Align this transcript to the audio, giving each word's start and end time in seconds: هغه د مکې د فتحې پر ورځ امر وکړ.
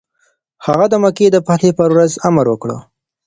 هغه 0.65 0.85
د 0.89 0.93
مکې 1.03 1.27
د 1.31 1.37
فتحې 1.47 1.71
پر 1.77 1.89
ورځ 1.95 2.11
امر 2.27 2.45
وکړ. 2.49 2.69